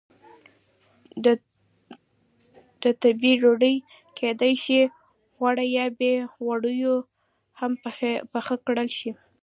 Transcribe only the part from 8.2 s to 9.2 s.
پخه کړل شي.